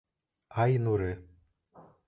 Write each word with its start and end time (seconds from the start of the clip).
Ай 0.63 0.73
нуры 0.87 1.11